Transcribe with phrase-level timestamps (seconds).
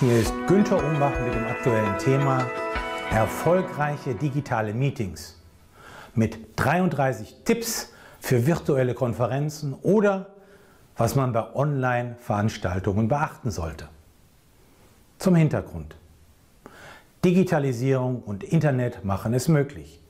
[0.00, 2.46] Hier ist Günther Umbach mit dem aktuellen Thema
[3.10, 5.38] Erfolgreiche digitale Meetings
[6.14, 10.28] mit 33 Tipps für virtuelle Konferenzen oder
[10.96, 13.90] was man bei Online-Veranstaltungen beachten sollte.
[15.18, 15.96] Zum Hintergrund.
[17.22, 20.00] Digitalisierung und Internet machen es möglich.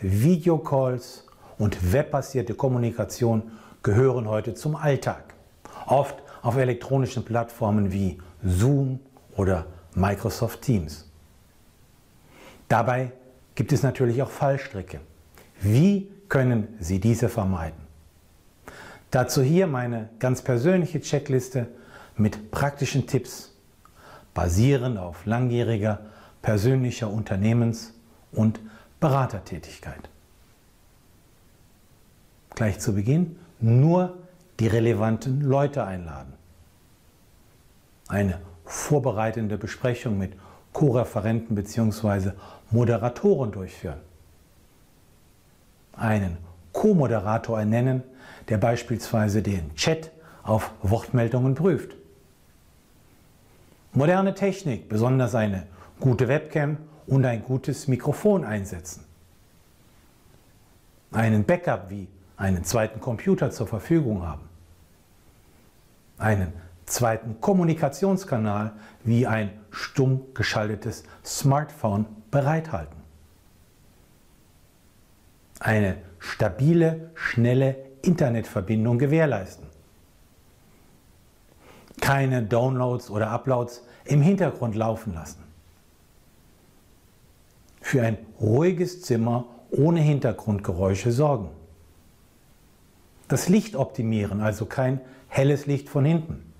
[0.00, 1.26] Videocalls
[1.58, 3.42] und webbasierte Kommunikation
[3.82, 5.34] gehören heute zum Alltag.
[5.84, 9.00] Oft auf elektronischen Plattformen wie Zoom
[9.36, 11.06] oder Microsoft Teams.
[12.68, 13.12] Dabei
[13.54, 15.00] gibt es natürlich auch Fallstricke.
[15.60, 17.80] Wie können Sie diese vermeiden?
[19.10, 21.68] Dazu hier meine ganz persönliche Checkliste
[22.16, 23.54] mit praktischen Tipps,
[24.32, 26.00] basierend auf langjähriger
[26.40, 27.92] persönlicher Unternehmens-
[28.32, 28.60] und
[29.00, 30.08] Beratertätigkeit.
[32.54, 34.16] Gleich zu Beginn nur
[34.58, 36.32] die relevanten Leute einladen
[38.12, 40.34] eine vorbereitende Besprechung mit
[40.74, 42.32] Co-Referenten bzw.
[42.70, 44.00] Moderatoren durchführen.
[45.94, 46.36] Einen
[46.72, 48.02] Co-Moderator ernennen,
[48.48, 50.10] der beispielsweise den Chat
[50.42, 51.96] auf Wortmeldungen prüft.
[53.94, 55.66] Moderne Technik, besonders eine
[55.98, 59.04] gute Webcam und ein gutes Mikrofon einsetzen.
[61.12, 64.48] Einen Backup wie einen zweiten Computer zur Verfügung haben.
[66.18, 66.52] Einen
[66.92, 68.72] zweiten Kommunikationskanal
[69.02, 72.96] wie ein stumm geschaltetes Smartphone bereithalten.
[75.58, 79.66] Eine stabile, schnelle Internetverbindung gewährleisten.
[82.00, 85.42] Keine Downloads oder Uploads im Hintergrund laufen lassen.
[87.80, 91.48] Für ein ruhiges Zimmer ohne Hintergrundgeräusche sorgen.
[93.28, 96.51] Das Licht optimieren, also kein helles Licht von hinten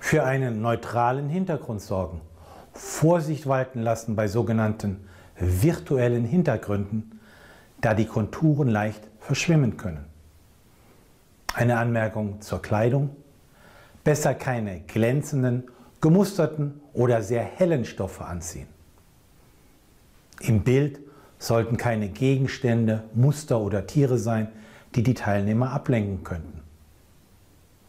[0.00, 2.20] für einen neutralen Hintergrund sorgen,
[2.72, 5.06] Vorsicht walten lassen bei sogenannten
[5.38, 7.20] virtuellen Hintergründen,
[7.80, 10.04] da die Konturen leicht verschwimmen können.
[11.54, 13.10] Eine Anmerkung zur Kleidung.
[14.02, 15.64] Besser keine glänzenden,
[16.00, 18.68] gemusterten oder sehr hellen Stoffe anziehen.
[20.40, 21.00] Im Bild
[21.38, 24.48] sollten keine Gegenstände, Muster oder Tiere sein,
[24.94, 26.62] die die Teilnehmer ablenken könnten.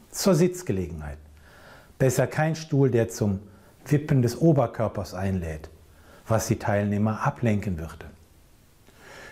[0.10, 1.18] Zur Sitzgelegenheit.
[2.02, 3.42] Besser kein Stuhl, der zum
[3.86, 5.70] Wippen des Oberkörpers einlädt,
[6.28, 8.08] was die Teilnehmer ablenken würde.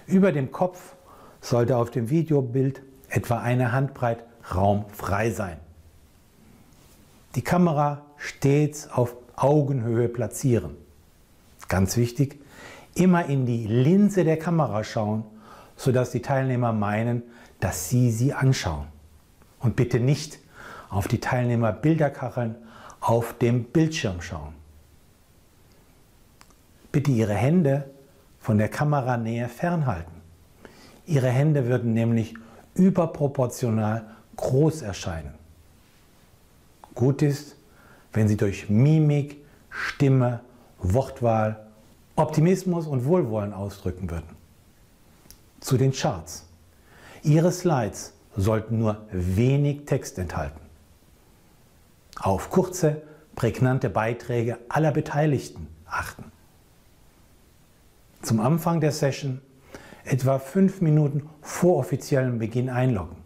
[0.06, 0.94] Über dem Kopf
[1.42, 5.58] sollte auf dem Videobild etwa eine Handbreit Raum frei sein.
[7.34, 10.76] Die Kamera stets auf Augenhöhe platzieren.
[11.70, 12.40] Ganz wichtig,
[12.94, 15.24] immer in die Linse der Kamera schauen,
[15.76, 17.24] sodass die Teilnehmer meinen,
[17.62, 18.86] dass sie sie anschauen.
[19.60, 20.38] Und bitte nicht
[20.90, 22.56] auf die Teilnehmer Bilderkacheln
[23.00, 24.54] auf dem Bildschirm schauen.
[26.92, 27.90] Bitte Ihre Hände
[28.40, 30.12] von der Kameranähe fernhalten.
[31.06, 32.34] Ihre Hände würden nämlich
[32.74, 34.06] überproportional
[34.36, 35.34] groß erscheinen.
[36.96, 37.56] Gut ist,
[38.14, 39.38] wenn Sie durch Mimik,
[39.70, 40.42] Stimme,
[40.80, 41.68] Wortwahl,
[42.16, 44.36] Optimismus und Wohlwollen ausdrücken würden.
[45.60, 46.46] Zu den Charts.
[47.22, 50.69] Ihre Slides sollten nur wenig Text enthalten
[52.20, 53.02] auf kurze,
[53.36, 56.26] prägnante Beiträge aller Beteiligten achten.
[58.22, 59.42] Zum Anfang der Session
[60.04, 63.18] etwa fünf Minuten vor offiziellem Beginn einloggen.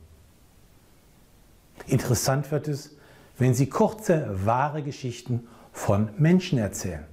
[1.88, 2.96] Interessant wird es,
[3.38, 7.06] wenn Sie kurze, wahre Geschichten von Menschen erzählen.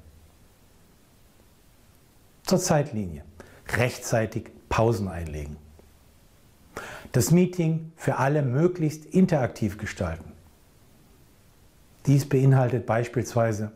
[2.45, 3.25] Zur Zeitlinie.
[3.69, 5.57] Rechtzeitig Pausen einlegen.
[7.13, 10.30] Das Meeting für alle möglichst interaktiv gestalten.
[12.11, 13.71] Dies beinhaltet beispielsweise,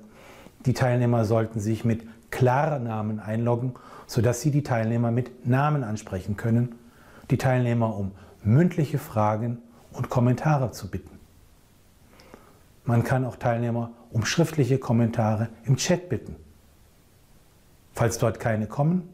[0.66, 2.02] die Teilnehmer sollten sich mit
[2.32, 3.74] Klarnamen einloggen,
[4.08, 6.74] sodass sie die Teilnehmer mit Namen ansprechen können,
[7.30, 8.10] die Teilnehmer um
[8.42, 9.58] mündliche Fragen
[9.92, 11.16] und Kommentare zu bitten.
[12.84, 16.34] Man kann auch Teilnehmer um schriftliche Kommentare im Chat bitten.
[17.92, 19.08] Falls dort keine kommen,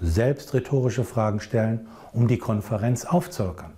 [0.00, 3.74] selbst rhetorische Fragen stellen, um die Konferenz aufzulockern.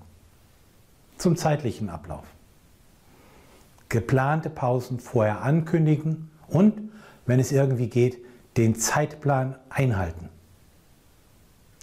[1.19, 2.36] Zum zeitlichen Ablauf
[3.97, 6.91] geplante Pausen vorher ankündigen und,
[7.25, 8.19] wenn es irgendwie geht,
[8.59, 10.29] den Zeitplan einhalten.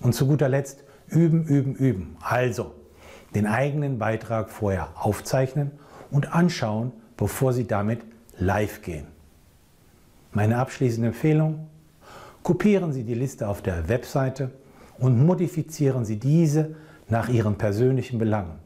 [0.03, 2.17] Und zu guter Letzt üben, üben, üben.
[2.21, 2.75] Also
[3.33, 5.71] den eigenen Beitrag vorher aufzeichnen
[6.11, 8.01] und anschauen, bevor Sie damit
[8.37, 9.07] live gehen.
[10.33, 11.67] Meine abschließende Empfehlung,
[12.43, 14.51] kopieren Sie die Liste auf der Webseite
[14.99, 16.75] und modifizieren Sie diese
[17.09, 18.59] nach Ihren persönlichen Belangen.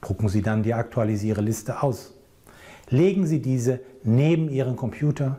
[0.00, 2.14] Drucken Sie dann die aktualisierte Liste aus.
[2.90, 5.38] Legen Sie diese neben Ihren Computer.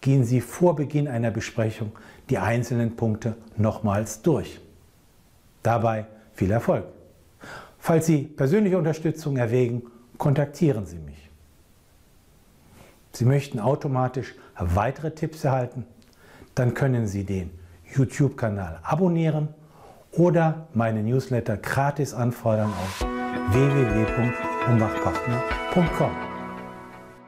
[0.00, 1.92] Gehen Sie vor Beginn einer Besprechung
[2.28, 4.60] die einzelnen Punkte nochmals durch.
[5.62, 6.84] Dabei viel Erfolg.
[7.78, 9.82] Falls Sie persönliche Unterstützung erwägen,
[10.18, 11.30] kontaktieren Sie mich.
[13.12, 15.84] Sie möchten automatisch weitere Tipps erhalten?
[16.54, 17.50] Dann können Sie den
[17.94, 19.48] YouTube-Kanal abonnieren
[20.12, 23.04] oder meine Newsletter gratis anfordern auf
[23.52, 26.31] www.umbachpartner.com.